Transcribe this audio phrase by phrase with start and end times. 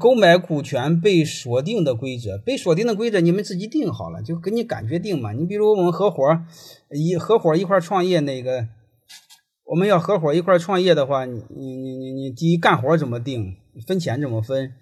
[0.00, 5.32] 购买股权被锁定的规则，被锁定的规则你们自己定好了，就给你感觉定嘛。
[5.32, 6.24] 你比如我们合伙
[6.90, 8.66] 一合伙一块创业，那个
[9.66, 14.72] 我们要合伙一块创业的话，你你你你你第一干活怎么定，分钱怎么分，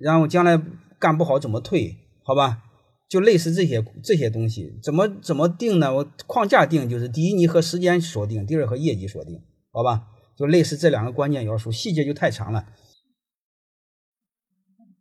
[0.00, 0.62] 然后将来
[1.00, 2.62] 干不好怎么退，好吧？
[3.08, 5.92] 就类似这些这些东西，怎么怎么定呢？
[5.94, 9.40] 我框架定就是第一你和时间锁定，第二和业绩锁定，
[9.72, 10.04] 好吧？
[10.38, 12.66] 就类似这两个关键要素，细节就太长了。